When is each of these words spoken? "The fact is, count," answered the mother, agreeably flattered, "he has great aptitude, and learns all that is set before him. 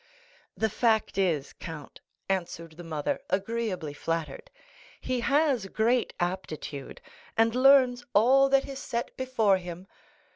"The 0.57 0.67
fact 0.67 1.19
is, 1.19 1.53
count," 1.53 2.01
answered 2.27 2.71
the 2.75 2.83
mother, 2.83 3.19
agreeably 3.29 3.93
flattered, 3.93 4.49
"he 4.99 5.19
has 5.19 5.67
great 5.67 6.11
aptitude, 6.19 6.99
and 7.37 7.53
learns 7.53 8.03
all 8.15 8.49
that 8.49 8.67
is 8.67 8.79
set 8.79 9.15
before 9.15 9.57
him. 9.57 9.85